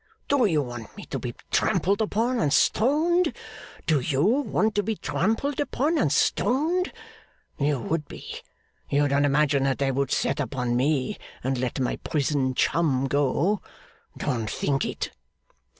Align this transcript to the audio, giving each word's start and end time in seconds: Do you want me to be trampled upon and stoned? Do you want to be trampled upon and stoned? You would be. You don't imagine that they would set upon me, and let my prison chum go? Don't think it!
Do 0.27 0.45
you 0.47 0.63
want 0.63 0.97
me 0.97 1.05
to 1.05 1.19
be 1.19 1.35
trampled 1.51 2.01
upon 2.01 2.39
and 2.39 2.51
stoned? 2.51 3.35
Do 3.85 3.99
you 3.99 4.23
want 4.25 4.73
to 4.73 4.81
be 4.81 4.95
trampled 4.95 5.59
upon 5.59 5.99
and 5.99 6.11
stoned? 6.11 6.91
You 7.59 7.77
would 7.81 8.07
be. 8.07 8.41
You 8.89 9.07
don't 9.07 9.25
imagine 9.25 9.61
that 9.65 9.77
they 9.77 9.91
would 9.91 10.09
set 10.09 10.39
upon 10.39 10.75
me, 10.75 11.19
and 11.43 11.59
let 11.59 11.79
my 11.79 11.97
prison 11.97 12.55
chum 12.55 13.05
go? 13.05 13.61
Don't 14.17 14.49
think 14.49 14.85
it! 14.85 15.11